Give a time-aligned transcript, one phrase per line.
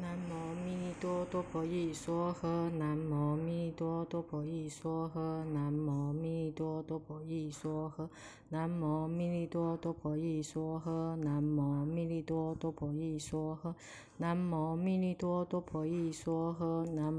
[0.00, 8.08] 南无密多哆婆夜娑诃，南无密多哆婆夜娑诃，南无密多哆婆夜娑诃，
[8.48, 13.74] 南无密多哆婆夜娑诃，南无密多哆婆夜娑诃，
[14.16, 17.12] 南无密多哆婆夜娑诃，南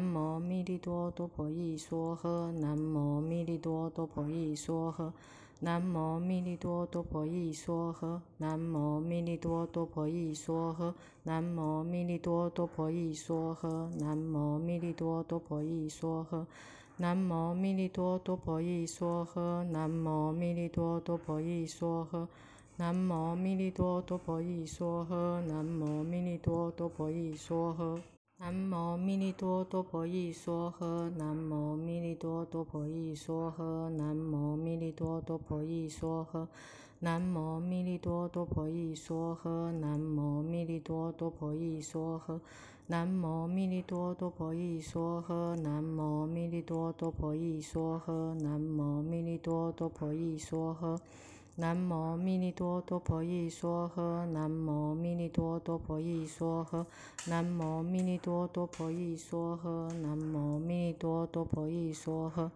[0.00, 5.12] 无密多哆婆夜娑诃，南无密多哆婆夜娑诃。
[5.60, 10.94] 南无密栗多多婆曳娑诃，南无密栗多多婆曳娑诃，
[11.24, 16.46] 南无密栗多多婆曳娑诃，南无密栗多多婆曳娑诃，
[16.98, 22.28] 南无密栗多多婆曳娑诃，南无密栗多多婆曳娑诃，
[22.76, 28.17] 南无密栗多多婆曳娑诃，南无密栗多多婆曳娑诃。
[28.40, 36.46] 南无密栗多多婆曳娑诃，南无密栗多多婆曳娑诃，南无密栗多多婆曳娑诃，
[37.00, 42.40] 南无密栗多多婆曳娑诃，南无密栗多多婆曳娑诃，
[42.86, 50.96] 南无密栗多多婆曳娑诃，南无密栗多多婆曳娑诃，南无密栗多多婆曳娑诃。
[51.60, 56.86] 南无密栗多多婆曳娑诃，南无密栗多多婆曳娑诃，
[57.26, 62.48] 南无密栗多多婆曳娑诃，南无密栗多多婆曳娑诃，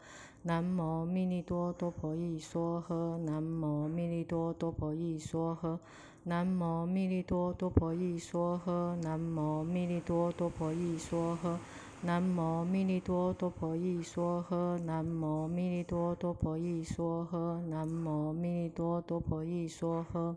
[0.45, 5.79] 南无密栗多多婆曳娑诃，南无密栗多多婆曳娑诃，
[6.23, 11.59] 南无密栗多多婆曳娑诃，南无密栗多多婆曳娑诃。
[12.05, 20.35] 南无密利多多婆曳娑诃，南无密利多多婆夷娑诃，南无密利多多婆夷娑诃。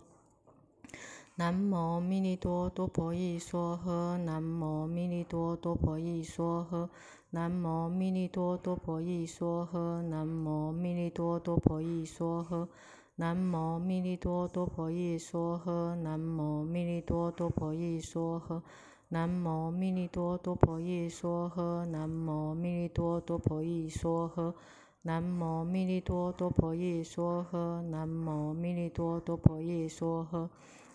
[1.34, 6.88] 南无密利多多婆夷娑诃，南无密利多多婆夷娑诃，
[7.32, 12.68] 南无密利多多婆夷娑诃，南无密利多多婆夷娑诃，
[13.16, 16.64] 南无密利多多婆夷娑诃，南无
[17.02, 18.62] 多婆诃。
[19.08, 21.86] 南无密利多多婆夷娑诃。
[21.86, 24.56] 南无密利多多婆夷娑诃。
[25.03, 27.84] 南无密利多多婆夷娑诃。
[27.84, 30.50] 南无密利多多婆夷娑诃。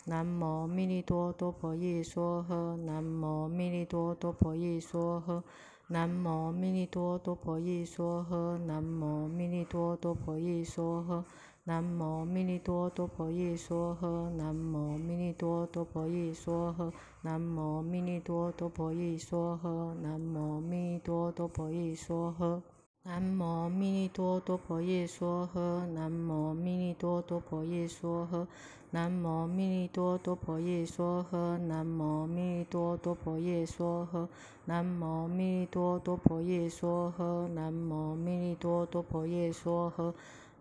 [0.06, 2.76] 南无密利多多婆夷娑诃。
[2.76, 5.44] 南无密利多多婆夷娑诃。
[5.86, 8.58] 南无密利多多婆夷娑诃。
[8.58, 11.24] 南无密利多多婆夷说诃。
[11.64, 22.62] 南无密栗多哆婆曳娑诃南无密栗多哆婆曳娑诃南无密栗多哆婆曳娑诃南无密栗多哆婆曳娑诃。
[23.02, 28.46] 南无密栗多哆婆曳娑诃南无密栗多哆婆曳娑诃
[28.90, 34.28] 南无密栗多哆婆曳娑诃南无密栗多哆婆曳娑诃
[34.66, 40.12] 南无密栗多哆婆曳娑诃南无密栗多多婆曳娑诃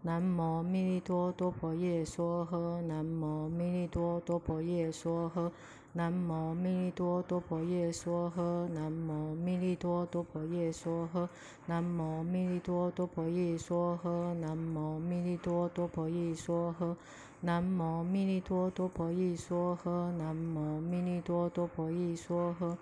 [0.02, 5.52] 南无密利多多婆夜娑诃，南无密利多多婆夜娑诃，
[5.92, 11.28] 南无密利多多婆夜娑诃，南无密利多多婆夜娑诃，
[11.66, 16.96] 南无密利多多婆夜娑诃，南无密利多多婆夜娑诃，
[17.42, 22.78] 南无密利多多婆夜娑诃，南无密利多多婆夜娑诃。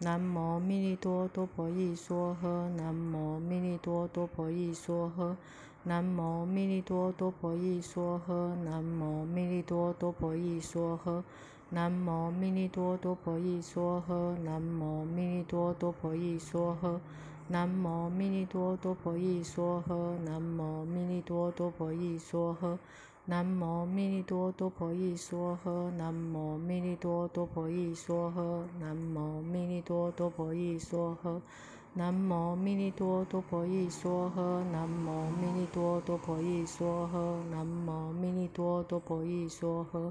[0.00, 5.36] 南无密利多多婆夜娑诃，南无密利多多婆夜娑诃。
[5.84, 11.24] 南无密栗多多婆曳娑诃，南无密栗多多婆曳娑诃。
[11.70, 17.00] 南无密栗多多婆曳娑诃，南无密栗多多婆曳娑诃，
[17.48, 22.78] 南无密栗多多婆曳娑诃，南无密栗多多婆曳娑诃，
[23.24, 31.40] 南无密栗多多婆曳娑诃，南无密栗多多婆曳娑诃，南无密栗多多婆曳娑诃，
[31.94, 40.10] 南无密栗多多婆曳娑诃，南无密栗多多婆曳娑诃，南无密栗多多婆曳娑诃。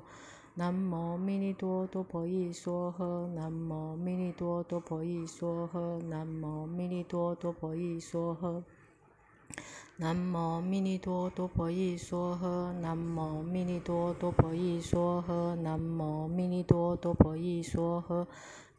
[0.54, 8.62] 南无密栗多多婆曳娑诃，南无密栗多多婆曳娑诃，南无密栗多多婆曳娑诃，
[9.98, 18.28] 南无密栗多多婆曳娑诃，南无密栗多多婆曳娑诃，南无密栗多多婆曳娑诃，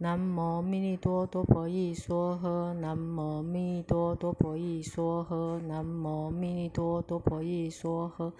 [0.03, 8.33] 南无密栗多多婆曳娑诃，南无密栗多多婆曳娑诃，南无密栗多多婆曳娑诃。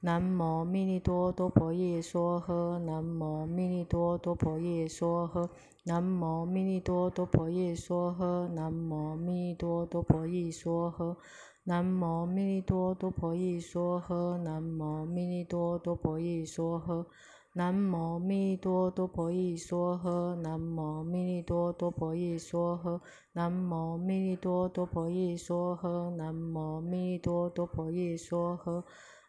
[0.00, 5.48] 南无密栗多多婆曳娑诃，南无密栗多多婆曳娑诃，
[5.82, 11.16] 南无密栗多多婆曳娑诃，南无密栗多多婆曳娑诃，
[11.64, 17.06] 南无密栗多多婆曳娑诃，南无密栗多多婆曳娑诃，
[17.54, 23.00] 南无密栗多多婆曳娑诃，南无密栗多多婆曳娑诃，
[23.32, 28.84] 南无密栗多多婆曳娑诃，南无密栗多多婆曳娑诃。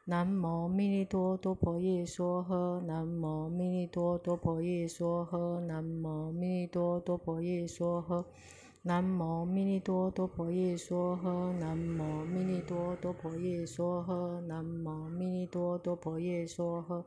[0.09, 8.25] 南无密栗多多婆夜娑诃，南无密栗多多婆夜娑诃，南无密栗多多婆夜娑诃，
[8.81, 17.03] 南无密栗多多婆夜娑诃，南无密栗多多婆夜娑诃，南无密栗多多婆夜娑诃，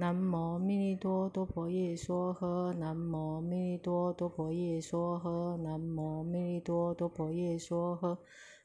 [0.00, 8.16] 南无密栗多多婆夜娑诃，南无密栗多多婆夜娑诃，南无密栗多多婆夜娑诃。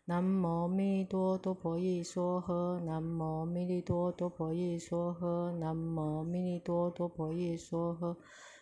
[0.06, 8.16] 南无密多多婆耶娑诃，南无密多多婆耶娑诃，南无密多多婆耶娑诃，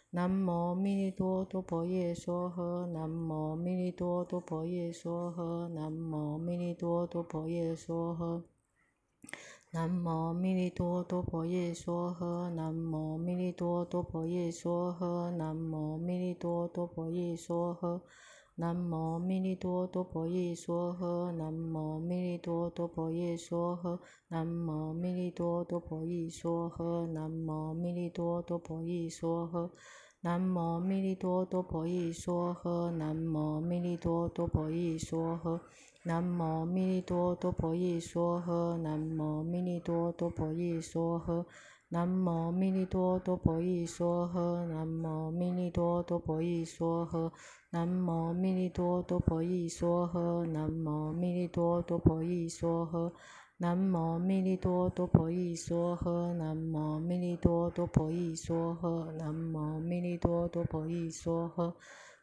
[0.10, 8.42] 南无密多多婆耶娑诃，南无密多多婆耶娑诃，南无密多多婆耶娑诃，
[9.76, 18.02] 南无密栗多多婆耶娑诃，南无密多多婆耶娑诃，南无密多多婆耶娑诃。
[18.56, 24.00] 南无密栗多多婆耶娑诃，南无密栗多多婆耶娑诃，
[24.30, 29.74] 南无密栗多多婆耶娑诃，南无密栗多多婆耶娑诃，
[30.22, 35.60] 南无密栗多多婆耶娑诃，南无密栗多多婆耶娑诃，
[36.06, 41.46] 南无密栗多多婆耶娑诃，南无密栗多多婆耶娑诃。
[41.88, 47.32] 南无密栗多多婆耶娑诃，南无密栗多多婆耶娑诃，
[47.70, 53.14] 南无密栗多多婆耶娑诃，南无密栗多多婆耶娑诃，
[53.58, 61.74] 南无密栗多多婆耶娑诃，南无密栗多多婆耶娑诃，南无密栗多多婆耶娑诃。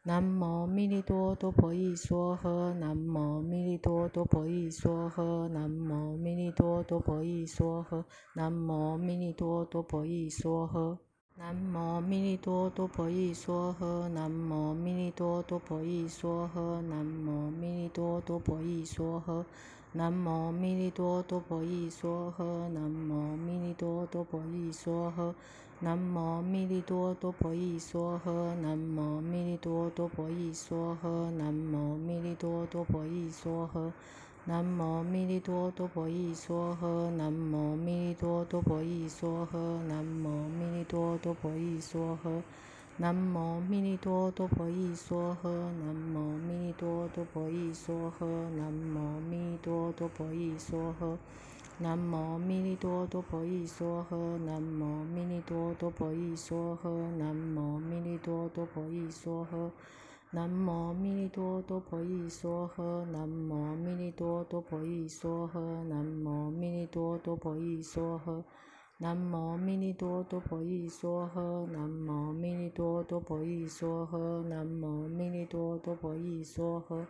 [0.03, 8.03] 南无密栗多哆婆曳娑诃南无密栗多哆婆曳娑诃南无密栗多哆婆曳娑诃
[8.33, 10.97] 南无密栗多哆婆曳娑诃。
[11.37, 19.45] 南无密栗多哆婆曳娑诃南无密栗多哆婆曳娑诃南无密栗多哆婆曳娑诃
[19.93, 25.33] 南无密栗多哆婆曳娑诃南无密栗多哆婆曳娑诃
[25.83, 33.91] 南无密栗多多婆耶娑诃，南无密栗多多婆耶娑诃，南无密栗多多婆耶娑诃，
[34.45, 42.29] 南无密栗多多婆耶娑诃，南无密栗多多婆耶娑诃，南无密栗多多婆耶娑诃，
[42.97, 51.17] 南无密栗多多婆耶娑诃，南无密栗多多婆耶娑诃，南无密栗多多婆耶娑诃。
[51.79, 59.71] 南无密栗多多婆耶娑诃，南无密栗多多婆耶娑诃，南无密栗多多婆耶娑诃，
[60.31, 68.43] 南无密栗多多婆耶娑诃，南无密栗多多婆耶娑诃，南无密栗多多婆耶娑诃，
[68.99, 77.05] 南无密栗多多婆耶娑诃，南无密栗多多婆耶娑诃，南无密栗多多婆耶娑诃。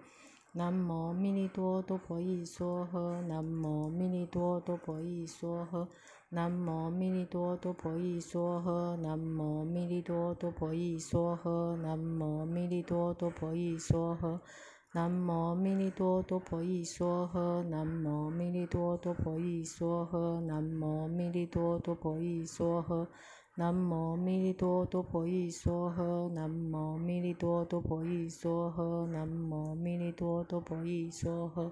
[0.54, 5.88] 南无密栗多多婆耶娑诃，南无密栗多多婆耶娑诃，
[6.28, 14.40] 南无密栗多多婆耶娑诃，南无密栗多多婆耶娑诃，南无密栗多多婆耶娑诃，
[14.92, 23.08] 南无密栗多多婆耶娑诃，南无密栗多多婆耶娑诃，南无密栗多多婆耶娑诃。
[23.58, 31.70] 南无密栗多多婆耶娑诃，南无密栗多多婆耶娑诃，南无密栗多多婆耶娑诃，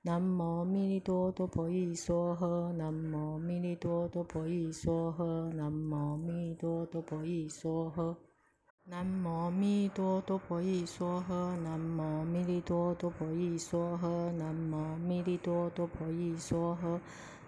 [0.00, 8.14] 南无密栗多多婆耶娑诃，南无密栗多多婆耶娑诃，南无密栗多多婆耶娑诃，
[8.86, 16.98] 南无密栗多多婆耶娑诃，南无密栗多多婆耶娑诃，南无密栗多多婆耶娑诃。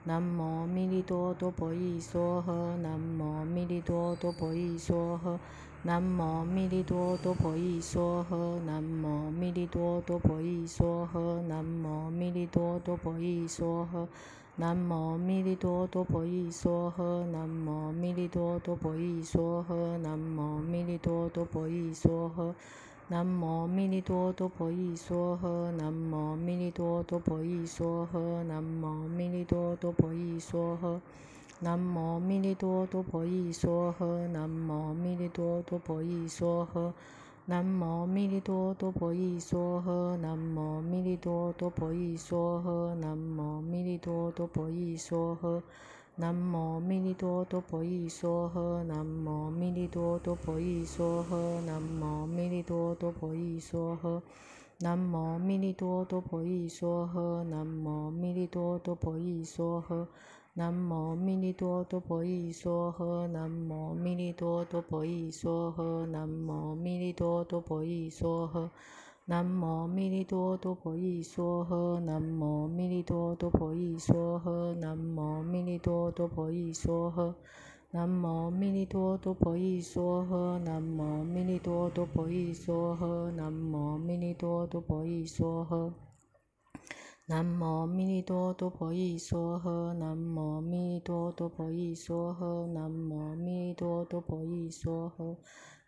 [0.03, 5.39] 南无密栗多多婆耶娑诃，南无密栗多多婆耶娑诃，
[5.83, 14.09] 南无密栗多多婆耶娑诃，南无密栗多多婆耶娑诃，南无密栗多多婆耶娑诃，
[14.57, 22.55] 南无密栗多多婆耶娑诃，南无密栗多多婆耶娑诃，南无密栗多多婆耶娑诃。
[23.13, 31.01] 南无密栗多多婆耶娑诃，南无密栗多多婆耶娑诃，南无密栗多多婆耶娑诃，
[31.59, 36.93] 南无密栗多多婆耶娑诃，南无密栗多多婆耶娑诃，
[37.47, 45.61] 南无密栗多多婆耶娑诃，南无密栗多多婆耶娑诃，南无密栗多多婆耶娑诃。
[46.21, 54.21] 南无密栗多多婆耶娑诃，南无密栗多多婆耶娑诃，南无密栗多多婆耶娑诃，
[54.81, 60.07] 南无密栗多多婆耶娑诃，南无密栗多多婆耶娑诃，
[60.53, 68.69] 南无密栗多多婆耶娑诃，南无密栗多多婆耶娑诃，南无密栗多多婆耶娑诃。
[69.31, 77.33] 南无密栗多多婆夷娑诃，南无密栗多多婆夷娑诃，南无密栗多多婆夷娑诃，
[77.93, 85.93] 南无密栗多多婆夷娑诃，南无密栗多多婆夷娑诃，南无密栗多多婆夷娑诃，
[87.31, 95.37] 南无密栗多多婆夷娑诃，南无密栗多多婆夷娑诃，南无密栗多多婆夷娑诃。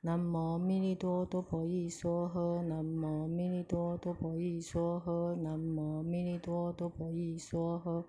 [0.03, 8.05] 南无密栗多多婆夷娑诃，南无密栗多多婆夷娑诃，南无密栗多多婆夷娑诃，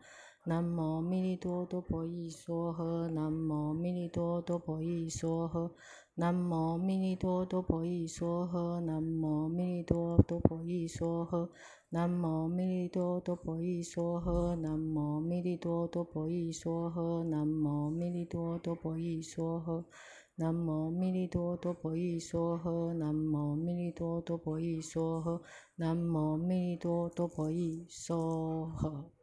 [0.46, 5.72] 南无密栗多多婆夷娑诃，南无密栗多多婆夷娑诃，
[6.16, 11.50] 南无密栗多多婆夷娑诃，南无密栗多多婆夷娑诃，
[11.90, 19.84] 南无密栗多多婆夷娑诃，南无密栗多多婆夷娑诃，南无密栗多多婆夷娑诃。
[20.36, 25.42] 南无密栗多多婆夷娑诃，南无密栗多多婆夷娑诃，
[25.76, 29.23] 南无密栗多多婆夷娑诃。